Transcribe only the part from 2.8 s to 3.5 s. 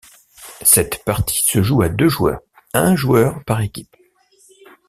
joueur